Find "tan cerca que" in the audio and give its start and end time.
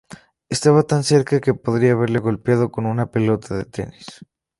0.81-1.53